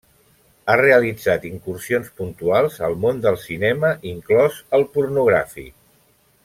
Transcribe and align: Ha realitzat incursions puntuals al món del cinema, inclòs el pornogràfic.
Ha 0.71 0.77
realitzat 0.79 1.45
incursions 1.49 2.09
puntuals 2.21 2.81
al 2.89 2.97
món 3.05 3.21
del 3.29 3.39
cinema, 3.45 3.95
inclòs 4.15 4.59
el 4.79 4.89
pornogràfic. 4.97 5.75